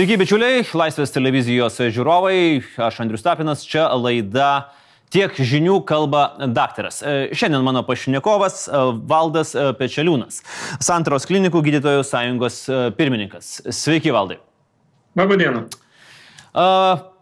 [0.00, 4.70] Sveiki, bičiuliai, Laisvės televizijos žiūrovai, aš Andrius Tapinas, čia laida
[5.12, 6.22] Tiek žinių kalba
[6.56, 7.02] daktaras.
[7.04, 8.80] E, šiandien mano pašnekovas e,
[9.12, 10.40] Valdas e, Pečeliūnas,
[10.80, 12.56] Santaros klinikų gydytojų sąjungos
[12.96, 13.52] pirmininkas.
[13.76, 14.40] Sveiki, Valdai.
[15.20, 15.66] Labą dieną.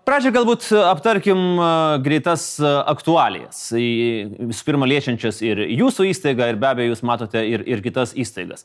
[0.08, 1.58] Pradžią galbūt aptarkim
[2.00, 3.58] greitas aktualijas.
[3.76, 8.64] Visų pirma, liečiančias ir jūsų įstaigą, ir be abejo, jūs matote ir, ir kitas įstaigas.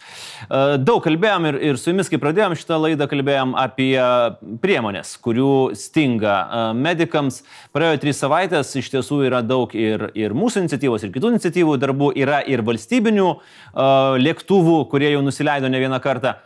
[0.80, 3.98] Daug kalbėjom ir, ir su jumis, kai pradėjom šitą laidą, kalbėjom apie
[4.64, 6.38] priemonės, kurių stinga
[6.80, 7.41] medikams.
[7.75, 12.14] Praėjo trys savaitės, iš tiesų yra daug ir, ir mūsų iniciatyvos, ir kitų iniciatyvų darbų,
[12.23, 13.28] yra ir valstybinių
[14.23, 16.38] lėktuvų, kurie jau nusileido ne vieną kartą.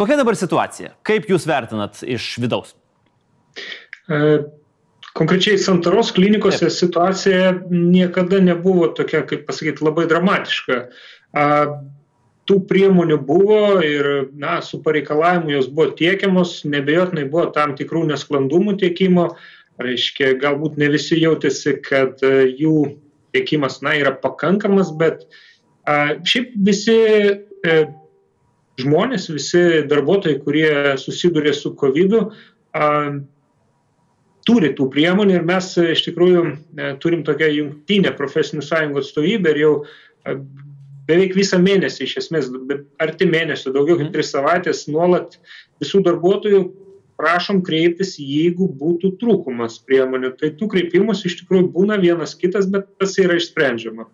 [0.00, 0.96] Kokia dabar situacija?
[1.04, 2.72] Kaip jūs vertinat iš vidaus?
[4.06, 4.38] E,
[5.16, 10.80] konkrečiai Santaros klinikose situacija niekada nebuvo tokia, kaip pasakyti, labai dramatiška.
[12.46, 18.76] Tų priemonių buvo ir na, su pareikalavimu jos buvo tiekiamos, nebejotinai buvo tam tikrų nesklandumų
[18.82, 19.30] tiekimo,
[19.82, 22.76] reiškia, galbūt ne visi jautėsi, kad e, jų
[23.34, 25.26] tiekimas na, yra pakankamas, bet
[25.86, 27.74] šiaip visi e,
[28.80, 30.70] žmonės, visi darbuotojai, kurie
[31.00, 32.16] susidurė su COVID,
[32.76, 32.88] a,
[34.46, 39.52] turi tų priemonių ir mes e, iš tikrųjų e, turim tokią jungtinę profesinių sąjungų atstovybę
[39.52, 40.36] ir jau e,
[41.08, 42.50] beveik visą mėnesį, iš esmės,
[43.02, 44.16] arti mėnesio, daugiau kaip mhm.
[44.16, 45.38] tris savaitės, nuolat
[45.82, 46.62] visų darbuotojų
[47.16, 50.34] prašom kreiptis, jeigu būtų trūkumas priemonių.
[50.40, 54.08] Tai tų kreipimus iš tikrųjų būna vienas kitas, bet tas yra išsprendžiama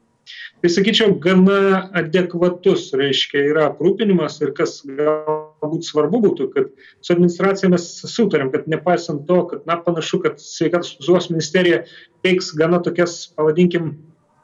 [0.62, 6.68] tai sakyčiau gana adekvatus reiškia yra aprūpinimas ir kas galbūt svarbu būtų kad
[7.02, 11.82] su administracija mes sutarėm kad nepaisant to kad na panašu kad sveikatos apsaugos ministerija
[12.22, 13.96] teiks gana tokias pavadinkim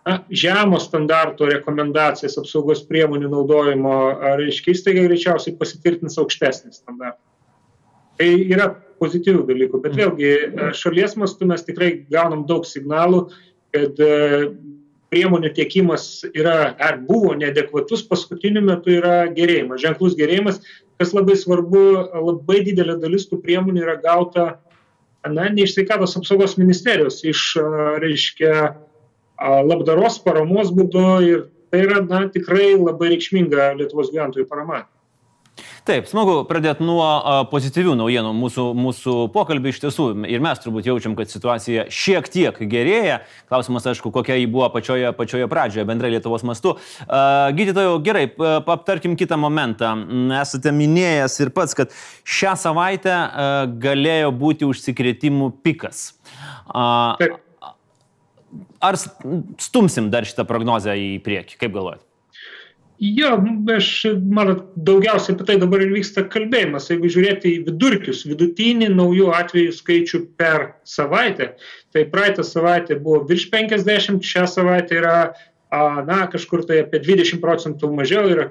[0.08, 3.94] na žemo standarto rekomendacijas apsaugos priemonių naudojimo
[4.41, 7.20] reiškia įstaiga greičiausiai pasitvirtins aukštesnį standartą.
[8.19, 10.33] Tai yra pozityvių dalykų bet vėlgi
[10.74, 13.29] šalies mastu mes tikrai gaunam daug signalų
[13.70, 14.00] kad
[15.13, 20.61] priemonių tiekimas yra ar buvo neadekvatus paskutiniu metu yra gerėjimas ženklus gerėjimas.
[20.98, 24.48] Kas labai svarbu labai didelė dalis tų priemonių yra gauta
[25.29, 27.55] na ne iš sveikatos apsaugos ministerijos iš
[28.02, 28.74] reiškia
[29.68, 34.85] labdaros paramos būdu ir tai yra na tikrai labai reikšminga lietuvos gyventojų parama
[35.89, 40.08] Taip, smagu pradėti nuo a, pozityvių naujienų mūsų, mūsų pokalbį iš tiesų.
[40.29, 43.20] Ir mes turbūt jaučiam, kad situacija šiek tiek gerėja.
[43.51, 46.77] Klausimas, aišku, kokia jį buvo pačioje, pačioje pradžioje, bendrai Lietuvos mastu.
[47.07, 48.27] A, gydytojau, gerai,
[48.58, 49.95] aptarkim kitą momentą.
[50.42, 51.95] Esate minėjęs ir pats, kad
[52.29, 53.48] šią savaitę a,
[53.80, 56.11] galėjo būti užsikrėtimų pikas.
[56.68, 57.17] A,
[58.80, 61.58] ar stumsim dar šitą prognozę į priekį?
[61.61, 62.08] Kaip galvojate?
[62.98, 63.36] Jo,
[63.77, 63.89] aš,
[64.27, 66.89] manot, daugiausiai apie tai dabar ir vyksta kalbėjimas.
[66.91, 71.53] Jeigu žiūrėti į vidurkius, vidutinį naujų atvejų skaičių per savaitę,
[71.95, 75.14] tai praeitą savaitę buvo virš 50, šią savaitę yra,
[75.70, 78.51] na, kažkur tai apie 20 procentų mažiau, yra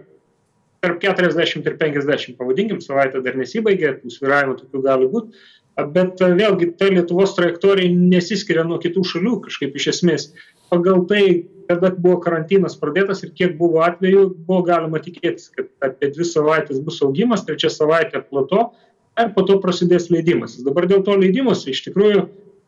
[0.80, 5.44] tarp 40 ir 50, pavadinkim, savaitę dar nesibaigė, tų sviravimų tokių gali būti,
[5.92, 10.32] bet vėlgi ta Lietuvos trajektorija nesiskiria nuo kitų šalių kažkaip iš esmės.
[10.72, 11.24] Pagal tai,
[11.68, 16.82] kada buvo karantinas pradėtas ir kiek buvo atvejų, buvo galima tikėtis, kad apie dvi savaitės
[16.84, 18.72] bus augimas, trečia savaitė plato,
[19.22, 20.58] ir po to prasidės leidimas.
[20.66, 22.28] Dabar dėl to leidimus iš tikrųjų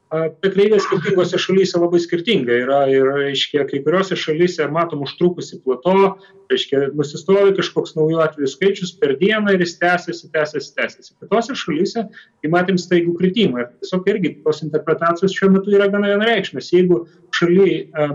[0.09, 2.55] kreivė skirtingose šalyse labai skirtinga.
[2.63, 6.15] Yra ir reiškia kai kuriose šalyse matom užtrukusį plato
[6.49, 11.13] reiškia nusistovi kažkoks naujų atvejų skaičius per dieną ir jis tęsiasi tęsiasi tęsiasi.
[11.21, 16.09] Kitose šalyse kai matėm staigų kritimą ir tiesiog irgi tos interpretacijos šiuo metu yra gana
[16.15, 16.71] vienareikšmės.
[16.73, 17.03] Jeigu
[17.39, 17.69] šaly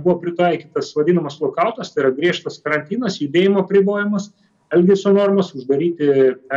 [0.05, 4.31] buvo pritaikytas vadinamas lokautas tai yra griežtas karantinas judėjimo apribojimas
[4.75, 6.11] elgesio normos uždaryti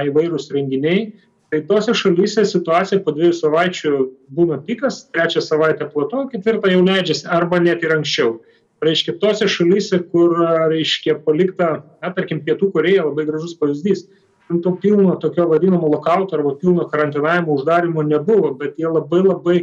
[0.08, 1.08] įvairūs renginiai.
[1.48, 3.92] Tai tose šalyse situacija po dviejų savaičių
[4.36, 8.34] būna pikas trečią savaitę plato ketvirtą jau leidžiasi arba net ir anksčiau.
[8.84, 10.36] Reiškia tose šalyse kur
[10.74, 11.70] reiškia palikta
[12.04, 14.04] na tarkim pietų korėja labai gražus pavyzdys
[14.48, 19.58] ten to pilno tokio vadinamo lokauto arba pilno karantinavimo uždarymo nebuvo bet jie labai labai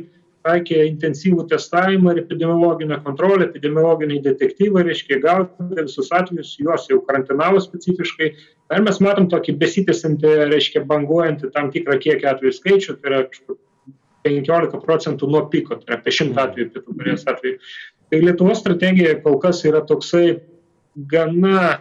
[0.44, 7.62] taikė intensyvų testavimą ir epidemiologinę kontrolę epidemiologiniai detektyvai reiškia gaudė visus atvejus juos jau karantinavo
[7.64, 8.30] specifiškai.
[8.74, 13.60] Ir mes matom tokį besitęsiantį reiškia banguojantį tam tikrą kiekį atvejų skaičių tai yra kažkur
[14.24, 17.58] penkiolika procentų nuo piko tai yra apie šimtą atvejų pietų korėjos atveju
[18.10, 20.38] tai lietuvos strategija kol kas yra toksai
[21.12, 21.80] gana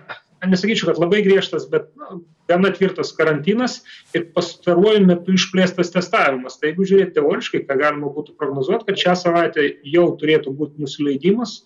[0.51, 2.17] nesakyčiau kad labai griežtas bet na
[2.51, 3.79] gana tvirtas karantinas
[4.17, 6.59] ir pastaruoju metu išplėstas testavimas.
[6.59, 11.61] Tai jeigu žiūrėt teoriškai ką galima būtų prognozuot kad šią savaitę jau turėtų būt nusileidimas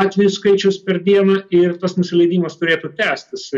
[0.00, 3.50] atvejų skaičius per dieną ir tas nusileidimas turėtų tęstis.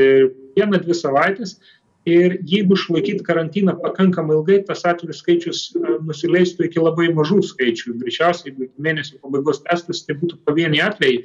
[0.57, 1.59] Vieną dvi savaites
[2.09, 5.61] ir jeigu išlaikyt karantiną pakankamai ilgai tas atvejų skaičius
[6.05, 7.97] nusileistų iki labai mažų skaičių.
[8.03, 11.23] Greičiausiai jeigu iki mėnesio pabaigos tęstųsi tai būtų pavieniai atvejai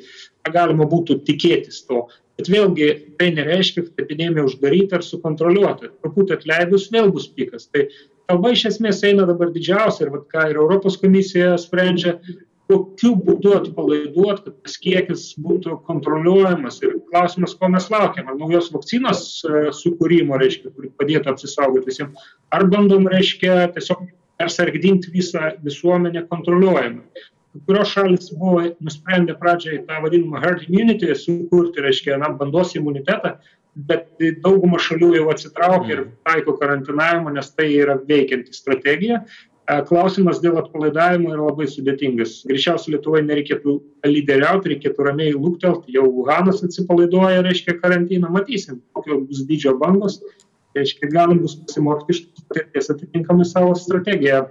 [0.54, 2.06] galima būtų tikėtis to.
[2.40, 2.88] Bet vėlgi
[3.20, 5.92] tai nereiškia kad epidemija uždaryta ar sukontroliuota.
[6.00, 7.68] Truputį atleidus vėl bus pikas.
[7.68, 7.90] Tai
[8.32, 12.16] kalba iš esmės eina dabar didžiausia ir vat ką ir europos komisija sprendžia
[12.70, 16.80] kokiu būdu atpalaiduot kad tas kiekis būtų kontroliuojamas.
[16.86, 22.14] Ir klausimas ko mes laukiam ar naujos vakcinos e, sukūrimo reiškia kuri padėtų apsisaugot visiem.
[22.54, 24.06] Ar bandom reiškia tiesiog
[24.40, 31.82] persargdint visą visuomenę kontroliuojamai kai kurios šalys buvo nusprendę pradžiai tą vadinamą herd immunity sukurti
[31.82, 33.32] reiškia na bandos imunitetą
[33.90, 34.08] bet
[34.44, 39.24] dauguma šalių jau atsitraukė ir taiko karantinavimą nes tai yra veikianti strategija
[39.86, 42.40] Klausimas dėl atpalaidavimo yra labai sudėtingas.
[42.50, 43.76] Greičiausiai Lietuvoje nereikėtų
[44.08, 50.18] lyderiauti, reikėtų ramiai lūktelti, jau Wuhanas atsipalaiduoja, reiškia karantiną, matysim, kokio bus dydžio bangos,
[50.78, 54.48] reiškia galim bus pasimokyti iš patirties atitinkamai savo strategiją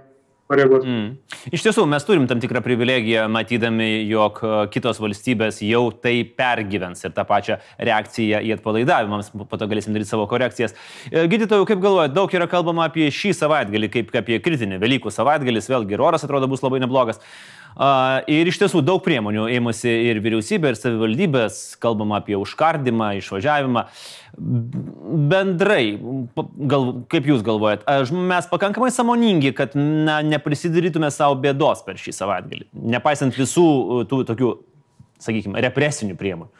[0.49, 0.89] koreguoti.
[0.89, 1.09] Mm.
[1.53, 7.05] Iš tiesų, mes turim tam tikrą privilegiją, matydami, jog e, kitos valstybės jau tai pergyvens
[7.05, 10.73] ir tą pačią reakciją į atpalaidavimą, mes po to galėsim daryti savo korekcijas.
[11.11, 15.69] E, gydytojų, kaip galvojate, daug yra kalbama apie šį savaitgalį, kaip apie kritinį Velykų savaitgalis,
[15.69, 17.21] vėlgi ir oras atrodo bus labai neblogas.
[17.79, 23.85] Ir iš tiesų daug priemonių ėmėsi ir vyriausybė, ir savivaldybės, kalbama apie užkardimą, išvažiavimą.
[25.31, 25.83] Bendrai,
[26.71, 32.67] gal, kaip Jūs galvojat, mes pakankamai samoningi, kad na, neprisidarytume savo bėdos per šį savaitgalį,
[32.97, 33.69] nepaisant visų
[34.11, 34.53] tų tokių,
[35.23, 36.51] sakykime, represinių priemonių.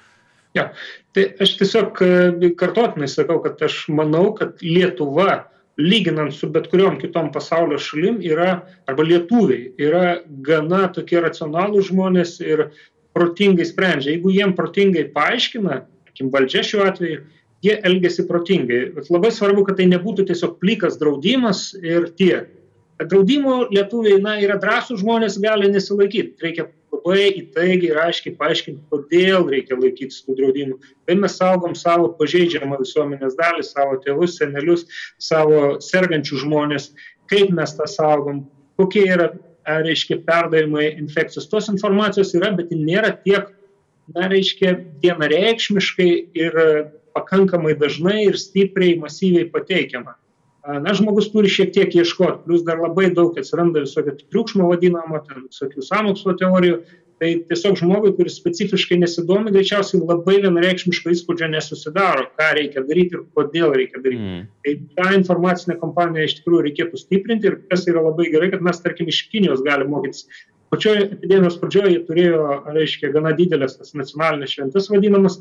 [0.58, 0.72] Ja,
[1.14, 5.44] tai aš tiesiog e, kartotinai sakau, kad aš manau, kad Lietuva
[5.80, 8.60] lyginant su bet kuriom kitom pasaulio šalim yra,
[8.90, 12.68] arba lietuviai, yra gana tokie racionalūs žmonės ir
[13.16, 14.14] protingai sprendžia.
[14.14, 17.24] Jeigu jiem protingai paaiškina, tarkim, valdžia šiuo atveju,
[17.66, 18.82] jie elgesi protingai.
[18.96, 22.52] Bet labai svarbu, kad tai nebūtų tiesiog plikas draudimas ir tiek.
[23.00, 26.36] Draudimo lietuviai, na, yra drąsų žmonės, gali nesilaikyti.
[26.44, 30.78] Reikia labai įtaigiai ir aiškiai paaiškinti, kodėl reikia laikytis tų draudimų.
[31.08, 34.86] Tai mes saugom savo pažeidžiamą visuomenės dalį, savo tėvus, senelius,
[35.22, 36.92] savo sergančių žmonės,
[37.32, 38.46] kaip mes tą saugom,
[38.80, 39.32] kokie yra,
[39.70, 41.50] reiškia, perdavimai infekcijos.
[41.50, 43.52] Tos informacijos yra, bet nėra tiek,
[44.16, 46.64] na, reiškia, vienareikšmiškai ir
[47.14, 50.16] pakankamai dažnai ir stipriai, masyviai pateikiama
[50.84, 55.48] na, žmogus turi šiek tiek ieškoti, plus dar labai daug atsiranda visokio triukšmo vadinamo, ten
[55.48, 56.82] visokių samokslo teorijų,
[57.20, 63.26] tai tiesiog žmogui, kuris specifiškai nesidomi, greičiausiai labai vienareikšmiško įspūdžio nesusidaro, ką reikia daryti ir
[63.36, 64.30] kodėl reikia daryti.
[64.30, 64.46] Mm.
[64.64, 68.80] Tai tą informacinę kompaniją iš tikrųjų reikėtų stiprinti ir kas yra labai gerai, kad mes,
[68.86, 70.30] tarkim, iš Kinijos galime mokytis.
[70.70, 72.44] Pačioje epidemijos pradžioje jie turėjo,
[72.76, 75.40] reiškia, gana didelės tas nacionalinės šventas vadinamas,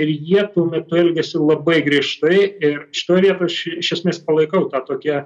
[0.00, 4.82] ir jie tuo metu elgėsi labai griežtai ir šitoje vietoje aš iš esmės palaikau tą
[4.88, 5.20] tokią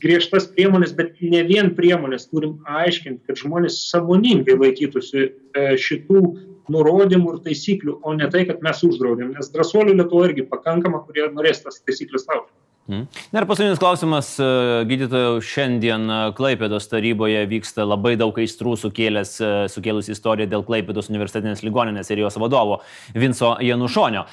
[0.00, 6.22] griežtas priemonės, bet ne vien priemonės, turim aiškinti, kad žmonės samoningai laikytųsi e, šitų
[6.72, 11.26] nurodymų ir taisyklių, o ne tai, kad mes uždraudėm, nes drąsuolių Lietuvoje irgi pakankama, kurie
[11.34, 12.54] norės tas taisyklės laukti.
[12.90, 13.06] Mhm.
[13.30, 14.46] Na ir paskutinis klausimas, e,
[14.90, 21.06] gydytojų, šiandien e, Klaipėdos taryboje vyksta labai daug aistrų sukėlęs, e, sukėlus istoriją dėl Klaipėdos
[21.12, 22.80] universitetinės ligoninės ir jos vadovo
[23.14, 24.24] Vinco Janušonio.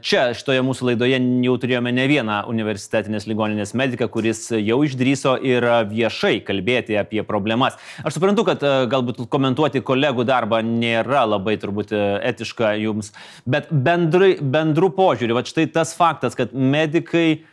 [0.00, 5.66] Čia šitoje mūsų laidoje jau turėjome ne vieną universitetinės ligoninės mediką, kuris jau išdryso ir
[5.90, 7.76] viešai kalbėti apie problemas.
[8.04, 13.12] Aš suprantu, kad galbūt komentuoti kolegų darbą nėra labai turbūt etiška jums,
[13.44, 17.44] bet bendrai, bendrų požiūrių, va štai tas faktas, kad medikai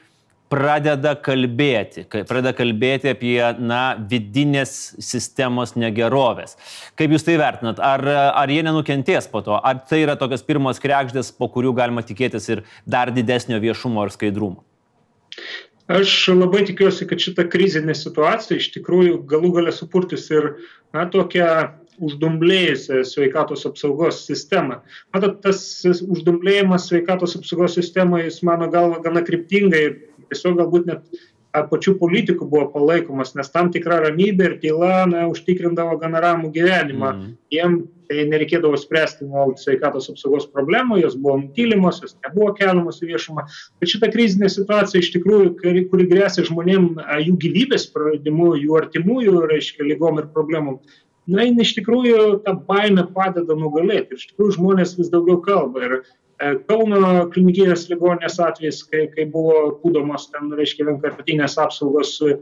[0.52, 3.82] pradeda kalbėti, pradeda kalbėti apie na,
[4.12, 6.58] vidinės sistemos negerovės.
[7.00, 7.80] Kaip Jūs tai vertinat?
[7.80, 8.04] Ar,
[8.44, 9.56] ar jie nenukentės po to?
[9.56, 14.14] Ar tai yra tokios pirmos krekždės, po kurių galima tikėtis ir dar didesnio viešumo ir
[14.14, 14.66] skaidrumo?
[15.92, 20.54] Aš labai tikiuosi, kad šita krizinė situacija iš tikrųjų galų galę supurtis ir
[20.96, 21.48] na, tokią
[22.02, 24.80] uždumblėjusią sveikatos apsaugos sistemą.
[25.14, 29.84] Matot, tas uždumblėjimas sveikatos apsaugos sistemoje, jis mano galva gana kryptingai
[30.32, 31.22] tiesiog galbūt net
[31.52, 37.10] pačių politikų buvo palaikomas, nes tam tikra ramybė ir tyla na, užtikrindavo gana ramų gyvenimą.
[37.12, 37.34] Mm.
[37.52, 37.76] Jiem
[38.08, 43.46] tai nereikėdavo spręsti nuolat sveikatos apsaugos problemų, jos buvo nutylimos, jos nebuvo keliamos į viešumą.
[43.84, 45.54] Bet šita krizinė situacija iš tikrųjų,
[45.92, 46.94] kuri grėsia žmonėm
[47.28, 50.82] jų gyvybės praradimu, jų artimųjų, reiškia, lygom ir problemom,
[51.32, 54.16] na, jin iš tikrųjų tą baimę padeda nugalėti.
[54.16, 55.84] Ir iš tikrųjų žmonės vis daugiau kalba.
[55.88, 55.98] Ir
[56.70, 62.38] Kauno klinikinės ligoninės atvejais, kai, kai buvo kūdomos ten, reiškia, vienkartinės apsaugos, e,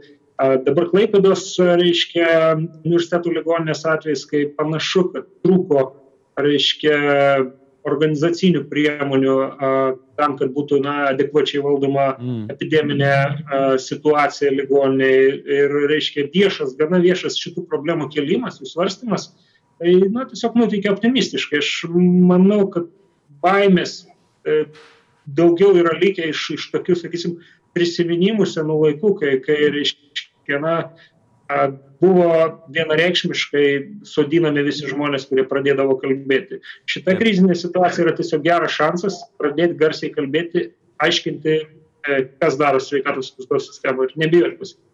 [0.64, 2.28] dabar Klaipėdos, reiškia,
[2.80, 5.90] universitetų ligoninės atvejais, kai panašu, kad trūko,
[6.40, 6.96] reiškia,
[7.88, 9.34] organizacinių priemonių
[10.20, 12.42] tam, kad būtų na, adekvačiai valdoma mm.
[12.52, 13.12] epideminė
[13.80, 19.30] situacija ligoniniai ir, reiškia, viešas, gana viešas šitų problemų kelimas, jų svarstymas,
[19.80, 21.62] tai, na, tiesiog nuteikia optimistiškai.
[21.62, 22.90] Aš manau, kad
[23.44, 24.02] baimės
[24.46, 24.64] e,
[25.26, 27.38] daugiau yra likę iš, iš tokių, sakysim,
[27.76, 30.74] prisiminimų senų laikų, kai, kai reiškia, na,
[32.00, 32.28] buvo
[32.72, 33.66] vienareikšmiškai
[34.08, 36.60] sodinami visi žmonės, kurie pradėdavo kalbėti.
[36.90, 40.70] Šita krizinė situacija yra tiesiog geras šansas pradėti garsiai kalbėti,
[41.02, 44.89] aiškinti, e, kas daro sveikatos apsaugos sistemoje ir nebijoti pasakyti.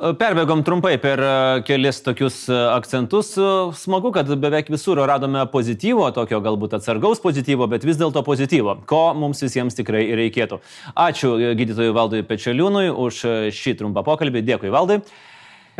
[0.00, 1.32] Perbėgom trumpai per e,
[1.68, 3.34] kelis tokius e, akcentus.
[3.80, 9.02] Smagu, kad beveik visur radome pozityvo, tokio galbūt atsargaus pozityvo, bet vis dėlto pozityvo, ko
[9.18, 10.62] mums visiems tikrai reikėtų.
[11.08, 13.26] Ačiū gydytojui Valdui Pečeliūnui už
[13.56, 14.46] šį trumpą pokalbį.
[14.48, 15.02] Dėkui, Valdai.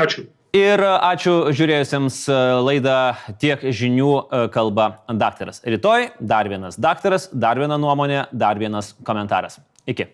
[0.00, 0.28] Ačiū.
[0.50, 2.96] Ir ačiū žiūrėjusiems e, laidą
[3.38, 5.62] tiek žinių e, kalba daktaras.
[5.62, 9.60] Rytoj dar vienas daktaras, dar viena nuomonė, dar vienas komentaras.
[9.86, 10.10] Iki.